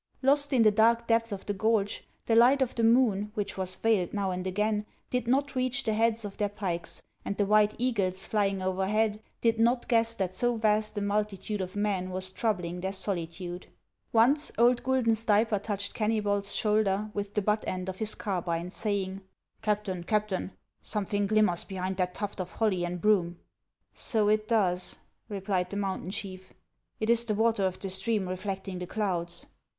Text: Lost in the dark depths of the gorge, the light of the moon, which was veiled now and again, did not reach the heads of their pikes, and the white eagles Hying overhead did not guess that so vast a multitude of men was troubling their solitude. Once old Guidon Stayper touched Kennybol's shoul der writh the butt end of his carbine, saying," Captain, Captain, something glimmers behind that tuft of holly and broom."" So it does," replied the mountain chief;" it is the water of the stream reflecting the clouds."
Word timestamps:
Lost 0.23 0.51
in 0.51 0.63
the 0.63 0.71
dark 0.71 1.05
depths 1.05 1.31
of 1.31 1.45
the 1.45 1.53
gorge, 1.53 2.03
the 2.25 2.35
light 2.35 2.63
of 2.63 2.73
the 2.73 2.83
moon, 2.83 3.29
which 3.35 3.55
was 3.55 3.75
veiled 3.75 4.15
now 4.15 4.31
and 4.31 4.47
again, 4.47 4.83
did 5.11 5.27
not 5.27 5.53
reach 5.53 5.83
the 5.83 5.93
heads 5.93 6.25
of 6.25 6.37
their 6.37 6.49
pikes, 6.49 7.03
and 7.23 7.37
the 7.37 7.45
white 7.45 7.75
eagles 7.77 8.27
Hying 8.31 8.63
overhead 8.63 9.21
did 9.41 9.59
not 9.59 9.87
guess 9.87 10.15
that 10.15 10.33
so 10.33 10.55
vast 10.55 10.97
a 10.97 11.01
multitude 11.01 11.61
of 11.61 11.75
men 11.75 12.09
was 12.09 12.31
troubling 12.31 12.81
their 12.81 12.93
solitude. 12.93 13.67
Once 14.11 14.51
old 14.57 14.81
Guidon 14.81 15.13
Stayper 15.13 15.59
touched 15.59 15.93
Kennybol's 15.93 16.55
shoul 16.55 16.81
der 16.81 17.11
writh 17.13 17.35
the 17.35 17.41
butt 17.43 17.63
end 17.67 17.87
of 17.87 17.99
his 17.99 18.15
carbine, 18.15 18.71
saying," 18.71 19.21
Captain, 19.61 20.03
Captain, 20.03 20.49
something 20.81 21.27
glimmers 21.27 21.63
behind 21.63 21.97
that 21.97 22.15
tuft 22.15 22.41
of 22.41 22.53
holly 22.53 22.83
and 22.83 23.01
broom."" 23.01 23.37
So 24.09 24.29
it 24.29 24.47
does," 24.47 24.97
replied 25.29 25.69
the 25.69 25.77
mountain 25.77 26.09
chief;" 26.09 26.53
it 26.99 27.11
is 27.11 27.23
the 27.23 27.35
water 27.35 27.67
of 27.67 27.79
the 27.79 27.91
stream 27.91 28.27
reflecting 28.27 28.79
the 28.79 28.87
clouds." 28.87 29.45